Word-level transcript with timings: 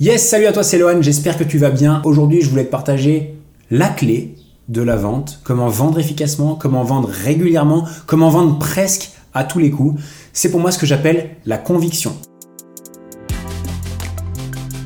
Yes, 0.00 0.28
salut 0.28 0.46
à 0.46 0.52
toi, 0.52 0.64
c'est 0.64 0.76
Lohan, 0.76 1.02
j'espère 1.02 1.38
que 1.38 1.44
tu 1.44 1.56
vas 1.56 1.70
bien. 1.70 2.02
Aujourd'hui, 2.04 2.40
je 2.42 2.50
voulais 2.50 2.64
te 2.64 2.70
partager 2.70 3.36
la 3.70 3.86
clé 3.86 4.34
de 4.68 4.82
la 4.82 4.96
vente, 4.96 5.38
comment 5.44 5.68
vendre 5.68 6.00
efficacement, 6.00 6.56
comment 6.56 6.82
vendre 6.82 7.08
régulièrement, 7.08 7.86
comment 8.04 8.28
vendre 8.28 8.58
presque 8.58 9.12
à 9.34 9.44
tous 9.44 9.60
les 9.60 9.70
coups. 9.70 10.02
C'est 10.32 10.50
pour 10.50 10.58
moi 10.58 10.72
ce 10.72 10.80
que 10.80 10.84
j'appelle 10.84 11.36
la 11.46 11.58
conviction. 11.58 12.16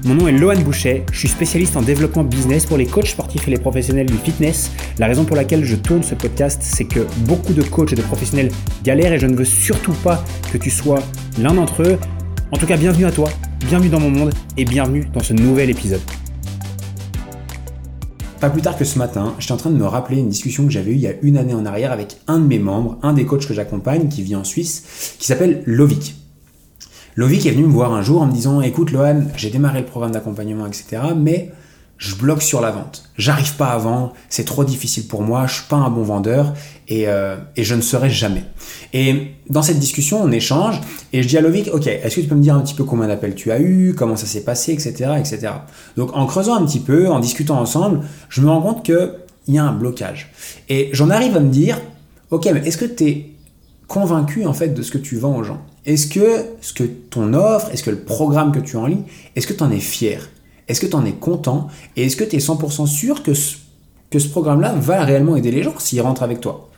Mon 0.04 0.14
nom 0.14 0.28
est 0.28 0.32
Lohan 0.32 0.60
Boucher, 0.60 1.06
je 1.10 1.20
suis 1.20 1.28
spécialiste 1.28 1.78
en 1.78 1.82
développement 1.82 2.24
business 2.24 2.66
pour 2.66 2.76
les 2.76 2.84
coachs 2.84 3.06
sportifs 3.06 3.48
et 3.48 3.50
les 3.50 3.58
professionnels 3.58 4.10
du 4.10 4.18
fitness. 4.18 4.72
La 4.98 5.06
raison 5.06 5.24
pour 5.24 5.36
laquelle 5.36 5.64
je 5.64 5.76
tourne 5.76 6.02
ce 6.02 6.16
podcast, 6.16 6.60
c'est 6.62 6.84
que 6.84 7.06
beaucoup 7.20 7.54
de 7.54 7.62
coachs 7.62 7.94
et 7.94 7.96
de 7.96 8.02
professionnels 8.02 8.50
galèrent 8.84 9.14
et 9.14 9.18
je 9.18 9.26
ne 9.26 9.36
veux 9.36 9.46
surtout 9.46 9.94
pas 10.04 10.22
que 10.52 10.58
tu 10.58 10.68
sois 10.68 11.02
l'un 11.38 11.54
d'entre 11.54 11.82
eux. 11.82 11.98
En 12.52 12.58
tout 12.58 12.66
cas, 12.66 12.76
bienvenue 12.76 13.06
à 13.06 13.10
toi 13.10 13.30
bienvenue 13.66 13.90
dans 13.90 14.00
mon 14.00 14.10
monde 14.10 14.30
et 14.56 14.64
bienvenue 14.64 15.04
dans 15.12 15.22
ce 15.22 15.32
nouvel 15.32 15.70
épisode. 15.70 16.00
Pas 18.40 18.50
plus 18.50 18.62
tard 18.62 18.78
que 18.78 18.84
ce 18.84 18.98
matin, 18.98 19.34
j'étais 19.38 19.52
en 19.52 19.56
train 19.56 19.70
de 19.70 19.76
me 19.76 19.84
rappeler 19.84 20.18
une 20.18 20.28
discussion 20.28 20.64
que 20.64 20.70
j'avais 20.70 20.92
eue 20.92 20.94
il 20.94 21.00
y 21.00 21.08
a 21.08 21.14
une 21.22 21.36
année 21.36 21.54
en 21.54 21.66
arrière 21.66 21.92
avec 21.92 22.18
un 22.28 22.38
de 22.38 22.46
mes 22.46 22.58
membres, 22.58 22.98
un 23.02 23.12
des 23.12 23.26
coachs 23.26 23.46
que 23.46 23.54
j'accompagne, 23.54 24.08
qui 24.08 24.22
vit 24.22 24.36
en 24.36 24.44
Suisse, 24.44 25.16
qui 25.18 25.26
s'appelle 25.26 25.62
Lovik. 25.66 26.14
Lovik 27.16 27.46
est 27.46 27.50
venu 27.50 27.64
me 27.64 27.72
voir 27.72 27.92
un 27.92 28.02
jour 28.02 28.22
en 28.22 28.26
me 28.26 28.32
disant 28.32 28.60
Écoute, 28.60 28.92
Lohan, 28.92 29.22
j'ai 29.36 29.50
démarré 29.50 29.80
le 29.80 29.86
programme 29.86 30.12
d'accompagnement, 30.12 30.66
etc., 30.66 31.02
mais 31.16 31.52
je 31.98 32.14
bloque 32.14 32.42
sur 32.42 32.60
la 32.60 32.70
vente. 32.70 33.04
J'arrive 33.18 33.56
pas 33.56 33.66
à 33.66 33.78
vendre, 33.78 34.14
c'est 34.28 34.44
trop 34.44 34.64
difficile 34.64 35.08
pour 35.08 35.22
moi, 35.22 35.46
je 35.48 35.54
suis 35.54 35.64
pas 35.68 35.76
un 35.76 35.90
bon 35.90 36.04
vendeur 36.04 36.54
et, 36.86 37.08
euh, 37.08 37.36
je 37.56 37.74
ne 37.74 37.80
serai 37.80 38.08
jamais. 38.08 38.44
Et 38.92 39.32
dans 39.50 39.62
cette 39.62 39.80
discussion, 39.80 40.22
on 40.22 40.30
échange 40.30 40.80
et 41.12 41.22
je 41.22 41.28
dis 41.28 41.36
à 41.36 41.40
Lovic, 41.40 41.68
ok, 41.72 41.88
est-ce 41.88 42.14
que 42.14 42.20
tu 42.20 42.28
peux 42.28 42.36
me 42.36 42.42
dire 42.42 42.54
un 42.54 42.60
petit 42.60 42.74
peu 42.74 42.84
combien 42.84 43.08
d'appels 43.08 43.34
tu 43.34 43.50
as 43.50 43.60
eu, 43.60 43.94
comment 43.96 44.16
ça 44.16 44.26
s'est 44.26 44.44
passé, 44.44 44.72
etc., 44.72 45.12
etc. 45.18 45.48
Donc 45.96 46.16
en 46.16 46.24
creusant 46.26 46.54
un 46.54 46.64
petit 46.64 46.80
peu, 46.80 47.08
en 47.08 47.18
discutant 47.18 47.58
ensemble, 47.60 48.00
je 48.28 48.40
me 48.40 48.48
rends 48.48 48.62
compte 48.62 48.84
qu'il 48.84 49.10
y 49.48 49.58
a 49.58 49.64
un 49.64 49.72
blocage. 49.72 50.30
Et 50.68 50.90
j'en 50.92 51.10
arrive 51.10 51.36
à 51.36 51.40
me 51.40 51.50
dire, 51.50 51.80
ok, 52.30 52.48
mais 52.54 52.60
est-ce 52.60 52.78
que 52.78 52.84
tu 52.84 53.04
es 53.04 53.30
convaincu 53.88 54.46
en 54.46 54.52
fait 54.52 54.68
de 54.68 54.82
ce 54.82 54.92
que 54.92 54.98
tu 54.98 55.16
vends 55.16 55.36
aux 55.36 55.42
gens? 55.42 55.60
Est-ce 55.84 56.06
que 56.06 56.44
ce 56.60 56.72
que 56.72 56.84
ton 56.84 57.34
offre, 57.34 57.70
est-ce 57.72 57.82
que 57.82 57.90
le 57.90 57.98
programme 57.98 58.52
que 58.52 58.60
tu 58.60 58.76
en 58.76 58.86
ligne, 58.86 59.02
est-ce 59.34 59.48
que 59.48 59.54
tu 59.54 59.64
en 59.64 59.70
es 59.72 59.80
fier? 59.80 60.28
Est-ce 60.68 60.80
que 60.80 60.86
tu 60.86 60.94
en 60.94 61.04
es 61.04 61.12
content 61.12 61.68
Et 61.96 62.04
est-ce 62.04 62.16
que 62.16 62.24
tu 62.24 62.36
es 62.36 62.38
100% 62.38 62.86
sûr 62.86 63.22
que 63.22 63.34
ce, 63.34 63.56
que 64.10 64.18
ce 64.18 64.28
programme-là 64.28 64.74
va 64.74 65.02
réellement 65.04 65.36
aider 65.36 65.50
les 65.50 65.62
gens 65.62 65.78
s'ils 65.78 66.00
rentrent 66.00 66.22
avec 66.22 66.40
toi? 66.40 66.70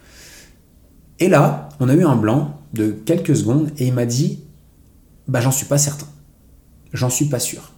Et 1.18 1.28
là, 1.28 1.68
on 1.80 1.88
a 1.88 1.94
eu 1.94 2.04
un 2.04 2.16
blanc 2.16 2.60
de 2.72 2.92
quelques 2.92 3.36
secondes 3.36 3.70
et 3.78 3.88
il 3.88 3.92
m'a 3.92 4.06
dit 4.06 4.44
Bah, 5.28 5.40
j'en 5.40 5.50
suis 5.50 5.66
pas 5.66 5.78
certain. 5.78 6.06
J'en 6.92 7.10
suis 7.10 7.26
pas 7.26 7.40
sûr. 7.40 7.72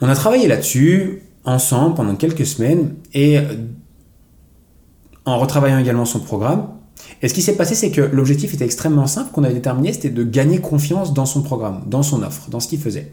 On 0.00 0.08
a 0.08 0.14
travaillé 0.14 0.46
là-dessus 0.46 1.22
ensemble 1.44 1.94
pendant 1.94 2.14
quelques 2.16 2.46
semaines 2.46 2.94
et 3.12 3.38
en 5.24 5.38
retravaillant 5.38 5.78
également 5.78 6.04
son 6.04 6.20
programme. 6.20 6.68
Et 7.22 7.28
ce 7.28 7.34
qui 7.34 7.42
s'est 7.42 7.56
passé, 7.56 7.74
c'est 7.74 7.90
que 7.90 8.00
l'objectif 8.00 8.54
était 8.54 8.64
extrêmement 8.64 9.06
simple 9.06 9.30
qu'on 9.32 9.44
avait 9.44 9.54
déterminé, 9.54 9.92
c'était 9.92 10.10
de 10.10 10.24
gagner 10.24 10.60
confiance 10.60 11.14
dans 11.14 11.26
son 11.26 11.42
programme, 11.42 11.82
dans 11.86 12.02
son 12.02 12.22
offre, 12.22 12.50
dans 12.50 12.60
ce 12.60 12.68
qu'il 12.68 12.80
faisait. 12.80 13.12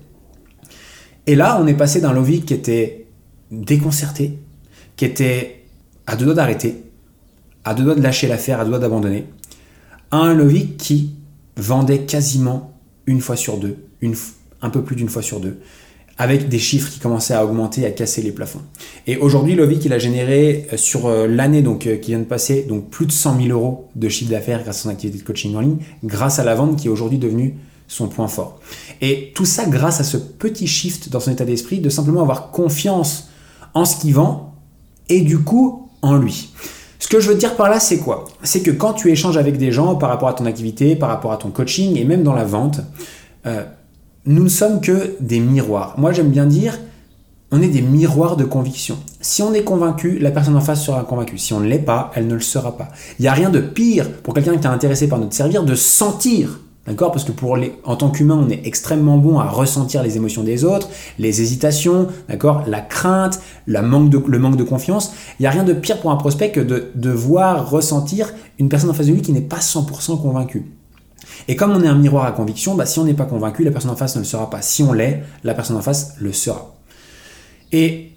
Et 1.27 1.35
là, 1.35 1.59
on 1.61 1.67
est 1.67 1.73
passé 1.73 2.01
d'un 2.01 2.13
Lovic 2.13 2.45
qui 2.45 2.53
était 2.53 3.07
déconcerté, 3.51 4.39
qui 4.95 5.05
était 5.05 5.65
à 6.07 6.15
deux 6.15 6.25
doigts 6.25 6.33
d'arrêter, 6.33 6.83
à 7.63 7.73
deux 7.73 7.83
doigts 7.83 7.95
de 7.95 8.01
lâcher 8.01 8.27
l'affaire, 8.27 8.59
à 8.59 8.63
deux 8.63 8.71
doigts 8.71 8.79
d'abandonner, 8.79 9.25
à 10.09 10.17
un 10.17 10.33
Lovic 10.33 10.77
qui 10.77 11.15
vendait 11.57 12.05
quasiment 12.05 12.73
une 13.05 13.21
fois 13.21 13.35
sur 13.35 13.57
deux, 13.57 13.77
un 14.61 14.69
peu 14.69 14.83
plus 14.83 14.95
d'une 14.95 15.09
fois 15.09 15.21
sur 15.21 15.39
deux, 15.39 15.59
avec 16.21 16.49
des 16.49 16.59
chiffres 16.59 16.91
qui 16.91 16.99
commençaient 16.99 17.33
à 17.33 17.43
augmenter, 17.43 17.83
à 17.83 17.89
casser 17.89 18.21
les 18.21 18.31
plafonds. 18.31 18.61
Et 19.07 19.17
aujourd'hui, 19.17 19.55
Lovic, 19.55 19.83
il 19.85 19.91
a 19.91 19.97
généré 19.97 20.67
euh, 20.71 20.77
sur 20.77 21.07
euh, 21.07 21.25
l'année 21.25 21.63
donc 21.63 21.87
euh, 21.87 21.97
qui 21.97 22.11
vient 22.11 22.19
de 22.19 22.25
passer 22.25 22.61
donc 22.61 22.91
plus 22.91 23.07
de 23.07 23.11
100 23.11 23.41
000 23.41 23.49
euros 23.49 23.89
de 23.95 24.07
chiffre 24.07 24.29
d'affaires 24.29 24.61
grâce 24.61 24.81
à 24.81 24.83
son 24.83 24.89
activité 24.89 25.17
de 25.17 25.23
coaching 25.23 25.55
en 25.55 25.61
ligne, 25.61 25.77
grâce 26.03 26.37
à 26.37 26.43
la 26.43 26.53
vente 26.53 26.75
qui 26.77 26.89
est 26.89 26.89
aujourd'hui 26.91 27.17
devenue 27.17 27.55
son 27.87 28.07
point 28.07 28.27
fort. 28.27 28.59
Et 29.01 29.31
tout 29.33 29.45
ça 29.45 29.65
grâce 29.65 29.99
à 29.99 30.03
ce 30.03 30.17
petit 30.17 30.67
shift 30.67 31.09
dans 31.09 31.19
son 31.19 31.31
état 31.31 31.43
d'esprit 31.43 31.79
de 31.79 31.89
simplement 31.89 32.21
avoir 32.21 32.51
confiance 32.51 33.29
en 33.73 33.83
ce 33.83 33.99
qu'il 33.99 34.13
vend 34.13 34.53
et 35.09 35.21
du 35.21 35.39
coup 35.39 35.89
en 36.03 36.15
lui. 36.15 36.53
Ce 36.99 37.07
que 37.07 37.19
je 37.19 37.29
veux 37.29 37.35
dire 37.35 37.55
par 37.55 37.67
là, 37.67 37.79
c'est 37.79 37.97
quoi? 37.97 38.25
C'est 38.43 38.61
que 38.61 38.69
quand 38.69 38.93
tu 38.93 39.09
échanges 39.09 39.37
avec 39.37 39.57
des 39.57 39.71
gens 39.71 39.95
par 39.95 40.09
rapport 40.09 40.29
à 40.29 40.33
ton 40.33 40.45
activité, 40.45 40.95
par 40.95 41.09
rapport 41.09 41.31
à 41.31 41.37
ton 41.37 41.49
coaching 41.49 41.97
et 41.97 42.03
même 42.03 42.21
dans 42.21 42.35
la 42.35 42.45
vente, 42.45 42.81
nous 44.25 44.43
ne 44.43 44.49
sommes 44.49 44.81
que 44.81 45.15
des 45.19 45.39
miroirs. 45.39 45.95
Moi, 45.97 46.11
j'aime 46.11 46.29
bien 46.29 46.45
dire, 46.45 46.77
on 47.51 47.61
est 47.61 47.67
des 47.67 47.81
miroirs 47.81 48.37
de 48.37 48.45
conviction. 48.45 48.97
Si 49.19 49.41
on 49.41 49.53
est 49.53 49.63
convaincu, 49.63 50.19
la 50.19 50.31
personne 50.31 50.55
en 50.55 50.61
face 50.61 50.85
sera 50.85 51.03
convaincue. 51.03 51.37
Si 51.37 51.53
on 51.53 51.59
ne 51.59 51.67
l'est 51.67 51.79
pas, 51.79 52.11
elle 52.15 52.27
ne 52.27 52.35
le 52.35 52.39
sera 52.39 52.77
pas. 52.77 52.89
Il 53.19 53.23
n'y 53.23 53.27
a 53.27 53.33
rien 53.33 53.49
de 53.49 53.59
pire 53.59 54.11
pour 54.23 54.33
quelqu'un 54.33 54.55
qui 54.57 54.63
est 54.63 54.67
intéressé 54.67 55.09
par 55.09 55.19
notre 55.19 55.33
servir 55.33 55.63
de 55.63 55.75
sentir. 55.75 56.61
D'accord? 56.87 57.11
Parce 57.11 57.25
que 57.25 57.31
pour 57.31 57.57
les, 57.57 57.73
en 57.83 57.95
tant 57.95 58.09
qu'humain, 58.09 58.39
on 58.41 58.49
est 58.49 58.65
extrêmement 58.65 59.17
bon 59.17 59.39
à 59.39 59.45
ressentir 59.45 60.01
les 60.01 60.17
émotions 60.17 60.43
des 60.43 60.63
autres, 60.63 60.89
les 61.19 61.41
hésitations, 61.41 62.07
d'accord? 62.27 62.63
La 62.67 62.81
crainte, 62.81 63.39
manque 63.67 64.09
de, 64.09 64.23
le 64.27 64.39
manque 64.39 64.55
de 64.55 64.63
confiance. 64.63 65.13
Il 65.39 65.43
n'y 65.43 65.47
a 65.47 65.51
rien 65.51 65.63
de 65.63 65.73
pire 65.73 65.99
pour 65.99 66.11
un 66.11 66.15
prospect 66.15 66.51
que 66.51 66.59
de, 66.59 66.91
de 66.95 67.09
voir, 67.11 67.69
ressentir 67.69 68.33
une 68.59 68.69
personne 68.69 68.89
en 68.89 68.93
face 68.93 69.07
de 69.07 69.13
lui 69.13 69.21
qui 69.21 69.31
n'est 69.31 69.41
pas 69.41 69.59
100% 69.59 70.21
convaincue. 70.21 70.71
Et 71.47 71.55
comme 71.55 71.71
on 71.71 71.83
est 71.83 71.87
un 71.87 71.95
miroir 71.95 72.25
à 72.25 72.31
conviction, 72.31 72.75
bah, 72.75 72.85
si 72.85 72.99
on 72.99 73.05
n'est 73.05 73.13
pas 73.13 73.25
convaincu, 73.25 73.63
la 73.63 73.71
personne 73.71 73.91
en 73.91 73.95
face 73.95 74.15
ne 74.15 74.21
le 74.21 74.25
sera 74.25 74.49
pas. 74.49 74.61
Si 74.61 74.83
on 74.83 74.93
l'est, 74.93 75.23
la 75.43 75.53
personne 75.53 75.77
en 75.77 75.81
face 75.81 76.13
le 76.19 76.33
sera. 76.33 76.75
Et 77.71 78.11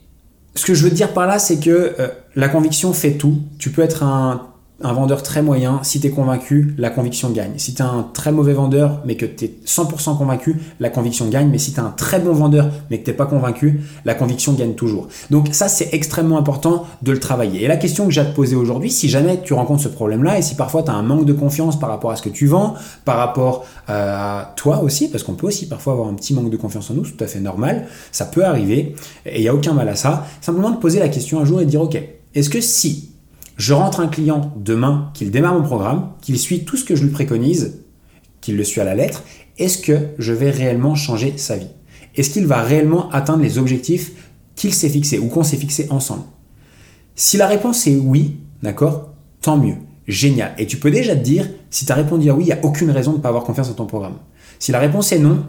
ce 0.55 0.65
que 0.65 0.75
je 0.75 0.85
veux 0.85 0.91
dire 0.91 1.13
par 1.13 1.27
là, 1.27 1.39
c'est 1.39 1.59
que 1.59 1.95
euh, 1.99 2.09
la 2.37 2.49
conviction 2.49 2.93
fait 2.93 3.13
tout. 3.13 3.41
Tu 3.59 3.71
peux 3.71 3.83
être 3.83 4.03
un 4.03 4.54
un 4.83 4.93
vendeur 4.93 5.23
très 5.23 5.41
moyen, 5.41 5.81
si 5.85 6.01
tu 6.01 6.09
es 6.09 6.11
convaincu, 6.11 6.75
la 6.79 6.91
conviction 6.91 7.31
gagne. 7.31 7.53
Si 7.59 7.75
tu 7.75 7.83
es 7.83 7.85
un 7.85 8.09
très 8.13 8.33
mauvais 8.33 8.55
vendeur, 8.55 9.03
mais 9.07 9.17
que 9.17 9.25
tu 9.25 9.45
es 9.45 9.55
100% 9.65 10.19
convaincu, 10.19 10.57
la 10.81 10.91
conviction 10.91 11.29
gagne. 11.29 11.49
Mais 11.49 11.59
si 11.59 11.73
tu 11.73 11.79
es 11.79 11.83
un 11.83 11.95
très 11.97 12.19
bon 12.19 12.33
vendeur, 12.33 12.71
mais 12.91 12.99
que 12.99 13.09
tu 13.09 13.17
pas 13.17 13.27
convaincu, 13.27 13.83
la 14.05 14.15
conviction 14.15 14.53
gagne 14.53 14.75
toujours. 14.75 15.07
Donc 15.31 15.49
ça, 15.53 15.69
c'est 15.69 15.95
extrêmement 15.95 16.39
important 16.39 16.87
de 17.03 17.13
le 17.13 17.21
travailler. 17.21 17.63
Et 17.63 17.69
la 17.69 17.77
question 17.77 18.05
que 18.07 18.11
j'ai 18.11 18.21
à 18.21 18.25
te 18.25 18.35
poser 18.35 18.57
aujourd'hui, 18.57 18.91
si 18.91 19.09
jamais 19.09 19.41
tu 19.43 19.55
rencontres 19.55 19.83
ce 19.83 19.89
problème-là, 19.89 20.39
et 20.39 20.43
si 20.43 20.57
parfois 20.57 20.83
tu 20.83 20.91
as 20.91 20.95
un 20.95 21.03
manque 21.03 21.25
de 21.25 21.33
confiance 21.33 21.79
par 21.79 21.89
rapport 21.89 22.11
à 22.11 22.17
ce 22.17 22.23
que 22.23 22.29
tu 22.29 22.47
vends, 22.47 22.75
par 23.05 23.19
rapport 23.19 23.67
euh, 23.89 24.41
à 24.41 24.55
toi 24.57 24.83
aussi, 24.83 25.09
parce 25.09 25.23
qu'on 25.23 25.35
peut 25.35 25.47
aussi 25.47 25.69
parfois 25.69 25.93
avoir 25.93 26.09
un 26.09 26.15
petit 26.15 26.35
manque 26.35 26.51
de 26.51 26.57
confiance 26.57 26.91
en 26.91 26.95
nous, 26.95 27.05
c'est 27.05 27.13
tout 27.13 27.23
à 27.23 27.29
fait 27.29 27.41
normal, 27.41 27.87
ça 28.11 28.25
peut 28.25 28.45
arriver, 28.45 28.97
et 29.25 29.37
il 29.37 29.43
n'y 29.43 29.49
a 29.49 29.55
aucun 29.55 29.73
mal 29.73 29.89
à 29.89 29.95
ça. 29.95 30.27
Simplement 30.41 30.71
de 30.71 30.79
poser 30.79 30.99
la 30.99 31.09
question 31.09 31.39
un 31.39 31.45
jour 31.45 31.61
et 31.61 31.65
de 31.65 31.71
dire, 31.71 31.81
ok, 31.81 31.97
est-ce 32.35 32.51
que 32.51 32.61
si 32.61 33.14
je 33.57 33.73
rentre 33.73 34.01
un 34.01 34.09
client 34.09 34.53
demain, 34.57 35.11
qu'il 35.15 35.31
démarre 35.31 35.55
mon 35.55 35.63
programme, 35.63 36.11
qu'il 36.21 36.39
suit 36.39 36.65
tout 36.65 36.77
ce 36.77 36.85
que 36.85 36.97
je 36.97 37.05
lui 37.05 37.11
préconise, 37.11 37.83
qu'il 38.41 38.57
le 38.57 38.65
suit 38.65 38.81
à 38.81 38.85
la 38.85 38.95
lettre, 38.95 39.23
est-ce 39.59 39.79
que 39.79 40.09
je 40.19 40.33
vais 40.33 40.51
réellement 40.51 40.95
changer 40.95 41.35
sa 41.37 41.57
vie? 41.57 41.69
Est-ce 42.17 42.31
qu'il 42.31 42.47
va 42.47 42.63
réellement 42.63 43.11
atteindre 43.11 43.43
les 43.43 43.59
objectifs 43.59 44.13
qu'il 44.57 44.75
s'est 44.75 44.89
fixés 44.89 45.19
ou 45.19 45.29
qu'on 45.29 45.43
s'est 45.43 45.57
fixés 45.57 45.87
ensemble? 45.91 46.25
Si 47.15 47.37
la 47.37 47.47
réponse 47.47 47.87
est 47.87 47.97
oui, 47.97 48.39
d'accord, 48.63 49.15
tant 49.41 49.57
mieux, 49.57 49.77
génial. 50.09 50.53
Et 50.59 50.67
tu 50.67 50.79
peux 50.79 50.91
déjà 50.91 51.15
te 51.15 51.23
dire, 51.23 51.49
si 51.71 51.87
tu 51.87 51.93
as 51.93 51.97
répondu 51.97 52.29
à 52.31 52.35
oui, 52.35 52.45
il 52.45 52.47
n'y 52.47 52.53
a 52.53 52.65
aucune 52.65 52.91
raison 52.91 53.13
de 53.13 53.19
ne 53.19 53.23
pas 53.23 53.29
avoir 53.29 53.45
confiance 53.45 53.71
en 53.71 53.75
ton 53.75 53.87
programme. 53.87 54.17
Si 54.59 54.73
la 54.73 54.79
réponse 54.79 55.13
est 55.13 55.19
non, 55.19 55.45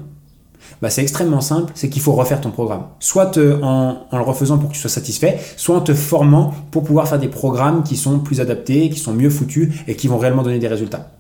bah, 0.82 0.90
c'est 0.90 1.02
extrêmement 1.02 1.42
simple, 1.42 1.72
c'est 1.76 1.90
qu'il 1.90 2.02
faut 2.02 2.14
refaire 2.14 2.42
ton 2.42 2.52
programme. 2.52 2.84
Soit 3.00 3.38
en, 3.38 3.98
le 4.12 4.22
refaisant 4.22 4.58
pour 4.58 4.70
que 4.70 4.76
tu 4.76 4.80
sois 4.80 4.90
satisfait, 4.90 5.40
soit 5.58 5.76
en 5.76 5.82
te 5.82 5.94
formant 5.94 6.54
pour 6.72 6.84
pouvoir 6.84 7.08
faire 7.08 7.20
des 7.20 7.28
programmes 7.28 7.84
qui 7.84 7.96
sont 7.96 8.20
plus 8.20 8.42
adaptés, 8.42 8.90
qui 8.90 9.00
sont 9.00 9.14
mieux 9.14 9.30
foutus 9.30 9.74
et 9.88 9.96
qui 9.96 10.08
vont 10.08 10.18
réellement 10.18 10.44
donner 10.44 10.60
des 10.60 10.68
résultats. 10.68 11.12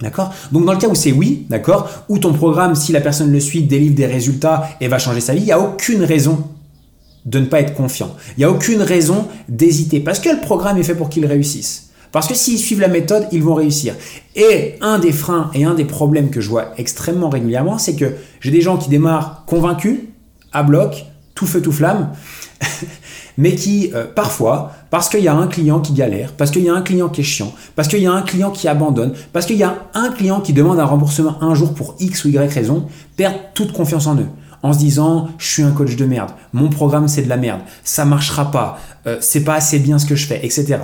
D'accord? 0.00 0.32
Donc 0.52 0.64
dans 0.64 0.72
le 0.72 0.78
cas 0.78 0.88
où 0.88 0.94
c'est 0.94 1.12
oui, 1.12 1.46
d'accord, 1.50 1.88
où 2.08 2.18
ton 2.18 2.32
programme, 2.32 2.74
si 2.74 2.92
la 2.92 3.00
personne 3.00 3.32
le 3.32 3.40
suit, 3.40 3.62
délivre 3.62 3.94
des 3.94 4.06
résultats 4.06 4.68
et 4.80 4.88
va 4.88 4.98
changer 4.98 5.20
sa 5.20 5.34
vie, 5.34 5.40
il 5.40 5.46
n'y 5.46 5.52
a 5.52 5.60
aucune 5.60 6.04
raison 6.04 6.44
de 7.24 7.40
ne 7.40 7.46
pas 7.46 7.60
être 7.60 7.74
confiant. 7.74 8.14
Il 8.36 8.40
n'y 8.40 8.44
a 8.44 8.50
aucune 8.50 8.80
raison 8.80 9.26
d'hésiter 9.48 10.00
parce 10.00 10.20
que 10.20 10.28
le 10.28 10.40
programme 10.40 10.78
est 10.78 10.84
fait 10.84 10.94
pour 10.94 11.08
qu'il 11.08 11.26
réussisse. 11.26 11.87
Parce 12.12 12.26
que 12.26 12.34
s'ils 12.34 12.58
suivent 12.58 12.80
la 12.80 12.88
méthode, 12.88 13.26
ils 13.32 13.42
vont 13.42 13.54
réussir. 13.54 13.94
Et 14.34 14.76
un 14.80 14.98
des 14.98 15.12
freins 15.12 15.50
et 15.54 15.64
un 15.64 15.74
des 15.74 15.84
problèmes 15.84 16.30
que 16.30 16.40
je 16.40 16.48
vois 16.48 16.72
extrêmement 16.78 17.28
régulièrement, 17.28 17.78
c'est 17.78 17.96
que 17.96 18.14
j'ai 18.40 18.50
des 18.50 18.60
gens 18.60 18.76
qui 18.76 18.88
démarrent 18.88 19.44
convaincus, 19.46 20.00
à 20.52 20.62
bloc, 20.62 21.06
tout 21.34 21.46
feu, 21.46 21.60
tout 21.60 21.72
flamme, 21.72 22.10
mais 23.38 23.54
qui, 23.54 23.90
euh, 23.94 24.06
parfois, 24.12 24.72
parce 24.90 25.08
qu'il 25.08 25.20
y 25.20 25.28
a 25.28 25.34
un 25.34 25.46
client 25.46 25.80
qui 25.80 25.92
galère, 25.92 26.32
parce 26.32 26.50
qu'il 26.50 26.64
y 26.64 26.68
a 26.68 26.74
un 26.74 26.82
client 26.82 27.08
qui 27.08 27.20
est 27.20 27.24
chiant, 27.24 27.52
parce 27.76 27.88
qu'il 27.88 28.00
y 28.00 28.06
a 28.06 28.12
un 28.12 28.22
client 28.22 28.50
qui 28.50 28.68
abandonne, 28.68 29.12
parce 29.32 29.46
qu'il 29.46 29.56
y 29.56 29.62
a 29.62 29.76
un 29.94 30.10
client 30.10 30.40
qui 30.40 30.52
demande 30.52 30.80
un 30.80 30.84
remboursement 30.84 31.42
un 31.42 31.54
jour 31.54 31.74
pour 31.74 31.94
X 32.00 32.24
ou 32.24 32.28
Y 32.28 32.52
raison, 32.52 32.86
perdent 33.16 33.36
toute 33.54 33.72
confiance 33.72 34.06
en 34.06 34.16
eux 34.16 34.28
en 34.62 34.72
se 34.72 34.78
disant 34.78 35.28
je 35.38 35.46
suis 35.46 35.62
un 35.62 35.70
coach 35.70 35.96
de 35.96 36.04
merde, 36.04 36.30
mon 36.52 36.68
programme 36.68 37.08
c'est 37.08 37.22
de 37.22 37.28
la 37.28 37.36
merde, 37.36 37.60
ça 37.84 38.04
marchera 38.04 38.50
pas, 38.50 38.78
euh, 39.06 39.18
c'est 39.20 39.44
pas 39.44 39.54
assez 39.54 39.78
bien 39.78 39.98
ce 39.98 40.06
que 40.06 40.16
je 40.16 40.26
fais, 40.26 40.44
etc. 40.44 40.78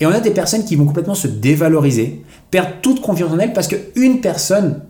Et 0.00 0.06
on 0.06 0.10
a 0.10 0.20
des 0.20 0.30
personnes 0.30 0.64
qui 0.64 0.76
vont 0.76 0.86
complètement 0.86 1.14
se 1.14 1.28
dévaloriser, 1.28 2.24
perdre 2.50 2.72
toute 2.82 3.00
confiance 3.00 3.32
en 3.32 3.38
elles 3.38 3.52
parce 3.52 3.68
qu'une 3.68 4.20
personne 4.20 4.82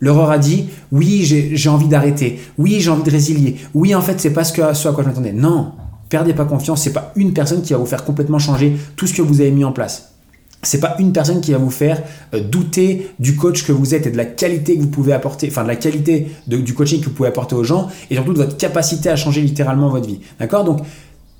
L'erreur 0.00 0.30
a 0.30 0.38
dit 0.38 0.68
oui, 0.92 1.24
j'ai 1.24 1.68
envie 1.68 1.88
d'arrêter. 1.88 2.40
Oui, 2.56 2.76
j'ai 2.78 2.90
envie 2.90 3.02
de 3.02 3.10
résilier. 3.10 3.56
Oui, 3.74 3.94
en 3.94 4.00
fait, 4.00 4.20
c'est 4.20 4.32
pas 4.32 4.44
ce, 4.44 4.52
que, 4.52 4.72
ce 4.74 4.86
à 4.86 4.92
quoi 4.92 5.02
je 5.02 5.08
m'attendais. 5.08 5.32
Non, 5.32 5.72
perdez 6.08 6.34
pas 6.34 6.44
confiance. 6.44 6.82
C'est 6.82 6.92
pas 6.92 7.12
une 7.16 7.32
personne 7.32 7.62
qui 7.62 7.72
va 7.72 7.78
vous 7.78 7.86
faire 7.86 8.04
complètement 8.04 8.38
changer 8.38 8.76
tout 8.96 9.06
ce 9.06 9.14
que 9.14 9.22
vous 9.22 9.40
avez 9.40 9.50
mis 9.50 9.64
en 9.64 9.72
place. 9.72 10.17
C'est 10.62 10.80
pas 10.80 10.96
une 10.98 11.12
personne 11.12 11.40
qui 11.40 11.52
va 11.52 11.58
vous 11.58 11.70
faire 11.70 12.02
euh, 12.34 12.40
douter 12.40 13.10
du 13.18 13.36
coach 13.36 13.64
que 13.64 13.70
vous 13.70 13.94
êtes 13.94 14.06
et 14.06 14.10
de 14.10 14.16
la 14.16 14.24
qualité 14.24 14.76
que 14.76 14.82
vous 14.82 14.88
pouvez 14.88 15.12
apporter, 15.12 15.48
enfin 15.48 15.62
de 15.62 15.68
la 15.68 15.76
qualité 15.76 16.28
du 16.46 16.74
coaching 16.74 17.00
que 17.00 17.06
vous 17.06 17.12
pouvez 17.12 17.28
apporter 17.28 17.54
aux 17.54 17.64
gens 17.64 17.88
et 18.10 18.14
surtout 18.16 18.32
de 18.32 18.38
votre 18.38 18.56
capacité 18.56 19.08
à 19.08 19.16
changer 19.16 19.40
littéralement 19.40 19.88
votre 19.88 20.06
vie. 20.06 20.20
D'accord? 20.40 20.64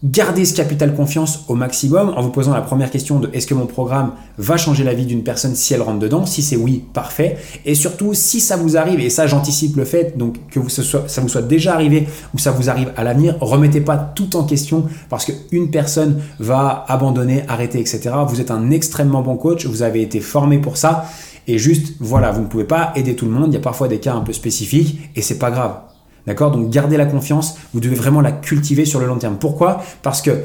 Gardez 0.04 0.44
ce 0.44 0.54
capital 0.54 0.94
confiance 0.94 1.44
au 1.48 1.56
maximum 1.56 2.14
en 2.16 2.22
vous 2.22 2.30
posant 2.30 2.54
la 2.54 2.60
première 2.60 2.88
question 2.88 3.18
de 3.18 3.30
est-ce 3.32 3.48
que 3.48 3.54
mon 3.54 3.66
programme 3.66 4.12
va 4.36 4.56
changer 4.56 4.84
la 4.84 4.94
vie 4.94 5.06
d'une 5.06 5.24
personne 5.24 5.56
si 5.56 5.74
elle 5.74 5.82
rentre 5.82 5.98
dedans? 5.98 6.24
Si 6.24 6.40
c'est 6.40 6.54
oui, 6.54 6.84
parfait. 6.92 7.36
Et 7.64 7.74
surtout, 7.74 8.14
si 8.14 8.38
ça 8.38 8.56
vous 8.56 8.76
arrive, 8.76 9.00
et 9.00 9.10
ça 9.10 9.26
j'anticipe 9.26 9.74
le 9.74 9.84
fait, 9.84 10.16
donc 10.16 10.36
que 10.50 10.60
ça 10.68 11.20
vous 11.20 11.28
soit 11.28 11.42
déjà 11.42 11.74
arrivé 11.74 12.06
ou 12.32 12.38
ça 12.38 12.52
vous 12.52 12.70
arrive 12.70 12.92
à 12.96 13.02
l'avenir, 13.02 13.38
remettez 13.40 13.80
pas 13.80 13.96
tout 13.96 14.36
en 14.36 14.44
question 14.44 14.84
parce 15.08 15.24
qu'une 15.24 15.72
personne 15.72 16.20
va 16.38 16.84
abandonner, 16.86 17.42
arrêter, 17.48 17.80
etc. 17.80 18.10
Vous 18.28 18.40
êtes 18.40 18.52
un 18.52 18.70
extrêmement 18.70 19.22
bon 19.22 19.36
coach, 19.36 19.66
vous 19.66 19.82
avez 19.82 20.00
été 20.02 20.20
formé 20.20 20.58
pour 20.58 20.76
ça. 20.76 21.06
Et 21.48 21.58
juste, 21.58 21.94
voilà, 21.98 22.30
vous 22.30 22.42
ne 22.42 22.46
pouvez 22.46 22.62
pas 22.62 22.92
aider 22.94 23.16
tout 23.16 23.24
le 23.24 23.32
monde. 23.32 23.48
Il 23.48 23.54
y 23.54 23.56
a 23.56 23.60
parfois 23.60 23.88
des 23.88 23.98
cas 23.98 24.14
un 24.14 24.20
peu 24.20 24.32
spécifiques 24.32 25.10
et 25.16 25.22
c'est 25.22 25.38
pas 25.38 25.50
grave. 25.50 25.87
D'accord? 26.28 26.50
Donc 26.50 26.68
gardez 26.68 26.98
la 26.98 27.06
confiance, 27.06 27.56
vous 27.72 27.80
devez 27.80 27.94
vraiment 27.96 28.20
la 28.20 28.32
cultiver 28.32 28.84
sur 28.84 29.00
le 29.00 29.06
long 29.06 29.16
terme. 29.16 29.38
Pourquoi? 29.38 29.82
Parce 30.02 30.20
que 30.20 30.44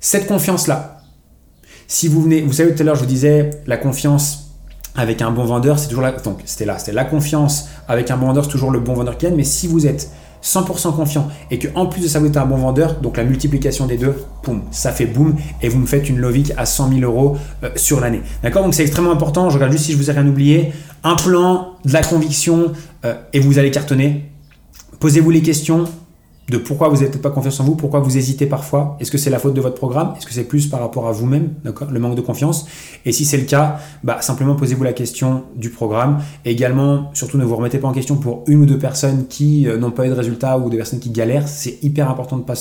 cette 0.00 0.26
confiance-là, 0.26 1.00
si 1.86 2.08
vous 2.08 2.20
venez, 2.20 2.42
vous 2.42 2.52
savez 2.52 2.74
tout 2.74 2.82
à 2.82 2.84
l'heure, 2.84 2.94
je 2.94 3.00
vous 3.00 3.06
disais, 3.06 3.48
la 3.66 3.78
confiance 3.78 4.50
avec 4.94 5.22
un 5.22 5.30
bon 5.30 5.46
vendeur, 5.46 5.78
c'est 5.78 5.88
toujours 5.88 6.02
la, 6.02 6.12
donc 6.12 6.40
c'était 6.44 6.66
là, 6.66 6.78
c'était 6.78 6.92
la 6.92 7.06
confiance 7.06 7.68
avec 7.88 8.10
un 8.10 8.18
bon 8.18 8.26
vendeur, 8.26 8.44
c'est 8.44 8.50
toujours 8.50 8.70
le 8.70 8.80
bon 8.80 8.92
vendeur 8.92 9.16
qui 9.16 9.24
gagne. 9.24 9.34
Mais 9.34 9.44
si 9.44 9.66
vous 9.66 9.86
êtes 9.86 10.10
100% 10.44 10.94
confiant 10.94 11.28
et 11.50 11.58
que 11.58 11.68
en 11.74 11.86
plus 11.86 12.02
de 12.02 12.08
ça 12.08 12.20
vous 12.20 12.26
êtes 12.26 12.36
un 12.36 12.44
bon 12.44 12.56
vendeur, 12.56 13.00
donc 13.00 13.16
la 13.16 13.24
multiplication 13.24 13.86
des 13.86 13.96
deux, 13.96 14.14
ça 14.70 14.92
fait 14.92 15.06
boum 15.06 15.36
et 15.62 15.68
vous 15.68 15.78
me 15.78 15.86
faites 15.86 16.08
une 16.08 16.18
Lovic 16.18 16.52
à 16.56 16.66
100 16.66 16.90
000 16.90 17.00
euros 17.00 17.36
euh, 17.64 17.70
sur 17.76 18.00
l'année. 18.00 18.20
D'accord? 18.42 18.62
Donc 18.62 18.74
c'est 18.74 18.82
extrêmement 18.82 19.12
important. 19.12 19.50
Je 19.50 19.54
regarde 19.54 19.72
juste 19.72 19.86
si 19.86 19.92
je 19.92 19.96
vous 19.96 20.10
ai 20.10 20.12
rien 20.12 20.26
oublié. 20.26 20.72
Un 21.04 21.16
plan, 21.16 21.76
de 21.84 21.92
la 21.92 22.02
conviction 22.02 22.72
euh, 23.04 23.14
et 23.32 23.40
vous 23.40 23.58
allez 23.58 23.70
cartonner. 23.70 24.30
Posez-vous 25.00 25.30
les 25.30 25.42
questions 25.42 25.84
de 26.48 26.56
pourquoi 26.56 26.88
vous 26.88 27.02
n'avez 27.02 27.18
pas 27.18 27.30
confiance 27.30 27.60
en 27.60 27.64
vous, 27.64 27.76
pourquoi 27.76 28.00
vous 28.00 28.16
hésitez 28.16 28.46
parfois. 28.46 28.96
Est-ce 29.00 29.10
que 29.10 29.18
c'est 29.18 29.30
la 29.30 29.38
faute 29.38 29.54
de 29.54 29.60
votre 29.60 29.74
programme? 29.74 30.14
Est-ce 30.16 30.26
que 30.26 30.32
c'est 30.32 30.44
plus 30.44 30.66
par 30.66 30.80
rapport 30.80 31.06
à 31.06 31.12
vous-même, 31.12 31.50
le 31.62 32.00
manque 32.00 32.16
de 32.16 32.22
confiance? 32.22 32.66
Et 33.04 33.12
si 33.12 33.24
c'est 33.24 33.36
le 33.36 33.44
cas, 33.44 33.80
bah, 34.02 34.22
simplement 34.22 34.54
posez-vous 34.54 34.82
la 34.82 34.94
question 34.94 35.44
du 35.56 35.68
programme. 35.68 36.22
Également, 36.44 37.10
surtout 37.12 37.36
ne 37.36 37.44
vous 37.44 37.56
remettez 37.56 37.78
pas 37.78 37.88
en 37.88 37.92
question 37.92 38.16
pour 38.16 38.44
une 38.46 38.62
ou 38.62 38.66
deux 38.66 38.78
personnes 38.78 39.26
qui 39.28 39.68
euh, 39.68 39.76
n'ont 39.76 39.90
pas 39.90 40.06
eu 40.06 40.08
de 40.08 40.14
résultats 40.14 40.58
ou 40.58 40.70
des 40.70 40.78
personnes 40.78 41.00
qui 41.00 41.10
galèrent. 41.10 41.48
C'est 41.48 41.82
hyper 41.82 42.10
important 42.10 42.36
de 42.36 42.42
ne 42.42 42.46
pas 42.46 42.54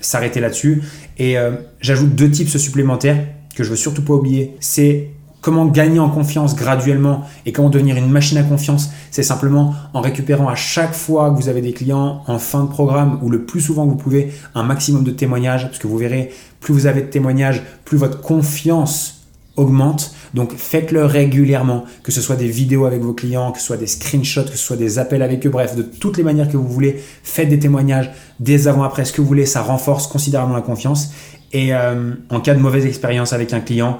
s'arrêter 0.00 0.40
là-dessus. 0.40 0.82
Et 1.18 1.36
euh, 1.36 1.52
j'ajoute 1.80 2.14
deux 2.14 2.30
tips 2.30 2.56
supplémentaires 2.56 3.22
que 3.54 3.64
je 3.64 3.70
veux 3.70 3.76
surtout 3.76 4.02
pas 4.02 4.14
oublier. 4.14 4.56
C'est 4.60 5.10
Comment 5.44 5.66
gagner 5.66 5.98
en 5.98 6.08
confiance 6.08 6.56
graduellement 6.56 7.26
et 7.44 7.52
comment 7.52 7.68
devenir 7.68 7.98
une 7.98 8.08
machine 8.08 8.38
à 8.38 8.42
confiance 8.42 8.88
C'est 9.10 9.22
simplement 9.22 9.74
en 9.92 10.00
récupérant 10.00 10.48
à 10.48 10.54
chaque 10.54 10.94
fois 10.94 11.30
que 11.30 11.36
vous 11.36 11.50
avez 11.50 11.60
des 11.60 11.74
clients 11.74 12.22
en 12.26 12.38
fin 12.38 12.64
de 12.64 12.68
programme 12.70 13.18
ou 13.20 13.28
le 13.28 13.44
plus 13.44 13.60
souvent 13.60 13.84
que 13.84 13.90
vous 13.90 13.98
pouvez 13.98 14.32
un 14.54 14.62
maximum 14.62 15.04
de 15.04 15.10
témoignages 15.10 15.64
parce 15.66 15.78
que 15.78 15.86
vous 15.86 15.98
verrez, 15.98 16.32
plus 16.60 16.72
vous 16.72 16.86
avez 16.86 17.02
de 17.02 17.08
témoignages, 17.08 17.62
plus 17.84 17.98
votre 17.98 18.22
confiance 18.22 19.26
augmente. 19.56 20.14
Donc 20.32 20.54
faites-le 20.56 21.04
régulièrement, 21.04 21.84
que 22.02 22.10
ce 22.10 22.22
soit 22.22 22.36
des 22.36 22.48
vidéos 22.48 22.86
avec 22.86 23.02
vos 23.02 23.12
clients, 23.12 23.52
que 23.52 23.58
ce 23.58 23.66
soit 23.66 23.76
des 23.76 23.86
screenshots, 23.86 24.44
que 24.44 24.56
ce 24.56 24.56
soit 24.56 24.76
des 24.76 24.98
appels 24.98 25.22
avec 25.22 25.46
eux, 25.46 25.50
bref, 25.50 25.76
de 25.76 25.82
toutes 25.82 26.16
les 26.16 26.22
manières 26.22 26.48
que 26.48 26.56
vous 26.56 26.66
voulez, 26.66 27.02
faites 27.22 27.50
des 27.50 27.58
témoignages, 27.58 28.10
des 28.40 28.66
avant-après, 28.66 29.04
ce 29.04 29.12
que 29.12 29.20
vous 29.20 29.28
voulez, 29.28 29.44
ça 29.44 29.60
renforce 29.60 30.06
considérablement 30.06 30.56
la 30.56 30.62
confiance. 30.62 31.10
Et 31.54 31.72
euh, 31.72 32.12
en 32.30 32.40
cas 32.40 32.52
de 32.52 32.58
mauvaise 32.58 32.84
expérience 32.84 33.32
avec 33.32 33.52
un 33.54 33.60
client, 33.60 33.98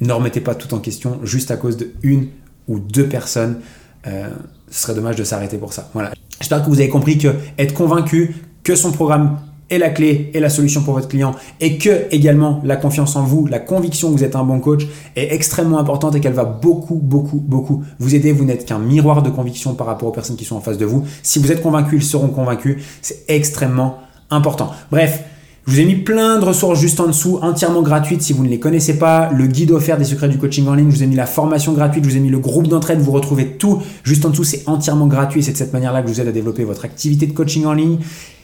ne 0.00 0.12
remettez 0.12 0.40
pas 0.40 0.54
tout 0.54 0.72
en 0.72 0.78
question 0.78 1.18
juste 1.24 1.50
à 1.50 1.56
cause 1.56 1.76
de 1.76 1.90
une 2.02 2.28
ou 2.68 2.78
deux 2.78 3.06
personnes. 3.06 3.58
Euh, 4.06 4.28
ce 4.70 4.82
serait 4.84 4.94
dommage 4.94 5.16
de 5.16 5.24
s'arrêter 5.24 5.58
pour 5.58 5.72
ça. 5.72 5.90
Voilà. 5.94 6.12
J'espère 6.40 6.64
que 6.64 6.70
vous 6.70 6.78
avez 6.78 6.88
compris 6.88 7.18
que 7.18 7.28
être 7.58 7.74
convaincu 7.74 8.36
que 8.62 8.76
son 8.76 8.92
programme 8.92 9.38
est 9.68 9.78
la 9.78 9.90
clé 9.90 10.30
et 10.32 10.38
la 10.38 10.48
solution 10.48 10.82
pour 10.82 10.94
votre 10.94 11.08
client 11.08 11.34
et 11.60 11.76
que 11.76 12.06
également 12.12 12.60
la 12.62 12.76
confiance 12.76 13.16
en 13.16 13.24
vous, 13.24 13.46
la 13.46 13.58
conviction 13.58 14.12
que 14.12 14.18
vous 14.18 14.24
êtes 14.24 14.36
un 14.36 14.44
bon 14.44 14.60
coach 14.60 14.86
est 15.16 15.32
extrêmement 15.32 15.78
importante 15.78 16.14
et 16.14 16.20
qu'elle 16.20 16.34
va 16.34 16.44
beaucoup, 16.44 16.96
beaucoup, 16.96 17.38
beaucoup 17.38 17.82
vous 17.98 18.14
aider. 18.14 18.30
Vous 18.30 18.44
n'êtes 18.44 18.64
qu'un 18.64 18.78
miroir 18.78 19.22
de 19.24 19.30
conviction 19.30 19.74
par 19.74 19.88
rapport 19.88 20.08
aux 20.08 20.12
personnes 20.12 20.36
qui 20.36 20.44
sont 20.44 20.56
en 20.56 20.60
face 20.60 20.78
de 20.78 20.84
vous. 20.84 21.04
Si 21.24 21.40
vous 21.40 21.50
êtes 21.50 21.62
convaincu, 21.62 21.96
ils 21.96 22.04
seront 22.04 22.28
convaincus. 22.28 22.84
C'est 23.00 23.24
extrêmement 23.28 23.98
important. 24.30 24.70
Bref, 24.90 25.24
je 25.66 25.72
vous 25.72 25.80
ai 25.80 25.84
mis 25.84 25.94
plein 25.94 26.40
de 26.40 26.44
ressources 26.44 26.80
juste 26.80 26.98
en 26.98 27.06
dessous, 27.06 27.38
entièrement 27.40 27.82
gratuites 27.82 28.20
si 28.22 28.32
vous 28.32 28.42
ne 28.42 28.48
les 28.48 28.58
connaissez 28.58 28.98
pas. 28.98 29.30
Le 29.30 29.46
guide 29.46 29.70
offert 29.70 29.96
des 29.96 30.04
secrets 30.04 30.28
du 30.28 30.36
coaching 30.36 30.66
en 30.66 30.74
ligne, 30.74 30.90
je 30.90 30.96
vous 30.96 31.02
ai 31.04 31.06
mis 31.06 31.14
la 31.14 31.26
formation 31.26 31.72
gratuite, 31.72 32.04
je 32.04 32.10
vous 32.10 32.16
ai 32.16 32.20
mis 32.20 32.30
le 32.30 32.40
groupe 32.40 32.66
d'entraide, 32.66 32.98
vous 32.98 33.12
retrouvez 33.12 33.46
tout 33.58 33.80
juste 34.02 34.24
en 34.24 34.30
dessous, 34.30 34.42
c'est 34.42 34.64
entièrement 34.66 35.06
gratuit 35.06 35.40
et 35.40 35.42
c'est 35.44 35.52
de 35.52 35.56
cette 35.56 35.72
manière-là 35.72 36.02
que 36.02 36.08
je 36.08 36.14
vous 36.14 36.20
aide 36.20 36.28
à 36.28 36.32
développer 36.32 36.64
votre 36.64 36.84
activité 36.84 37.26
de 37.26 37.32
coaching 37.32 37.64
en 37.64 37.74
ligne. 37.74 37.98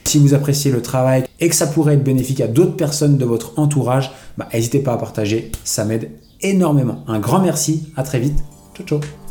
Si 0.04 0.18
vous 0.18 0.32
appréciez 0.32 0.70
le 0.70 0.80
travail 0.80 1.24
et 1.40 1.48
que 1.48 1.54
ça 1.56 1.66
pourrait 1.66 1.94
être 1.94 2.04
bénéfique 2.04 2.40
à 2.40 2.46
d'autres 2.46 2.76
personnes 2.76 3.18
de 3.18 3.24
votre 3.24 3.58
entourage, 3.58 4.12
bah, 4.38 4.48
n'hésitez 4.54 4.78
pas 4.78 4.92
à 4.92 4.96
partager, 4.96 5.50
ça 5.64 5.84
m'aide 5.84 6.10
énormément. 6.40 7.04
Un 7.08 7.18
grand 7.18 7.40
merci, 7.40 7.92
à 7.96 8.04
très 8.04 8.20
vite. 8.20 8.38
Ciao 8.74 8.86
ciao 8.86 9.27